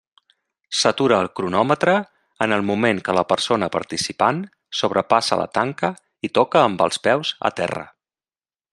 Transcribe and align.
S'atura 0.77 1.19
el 1.23 1.27
cronòmetre 1.39 1.93
en 2.45 2.55
el 2.57 2.65
moment 2.71 3.03
que 3.09 3.15
la 3.19 3.25
persona 3.33 3.69
participant 3.77 4.41
sobrepassa 4.81 5.41
la 5.43 5.49
tanca 5.59 5.95
i 6.29 6.35
toca 6.41 6.65
amb 6.67 6.87
els 6.89 7.03
peus 7.09 7.35
a 7.51 7.57
terra. 7.63 7.89